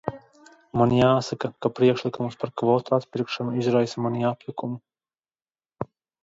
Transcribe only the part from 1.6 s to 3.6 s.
ka priekšlikums par kvotu atpirkšanu